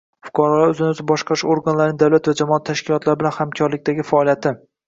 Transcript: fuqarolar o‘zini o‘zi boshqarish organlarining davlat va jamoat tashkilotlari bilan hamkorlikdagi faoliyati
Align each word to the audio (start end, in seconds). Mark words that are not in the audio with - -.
fuqarolar 0.27 0.69
o‘zini 0.71 0.85
o‘zi 0.93 1.03
boshqarish 1.11 1.43
organlarining 1.55 2.01
davlat 2.05 2.31
va 2.31 2.35
jamoat 2.41 2.65
tashkilotlari 2.71 3.23
bilan 3.23 3.37
hamkorlikdagi 3.39 4.11
faoliyati 4.13 4.57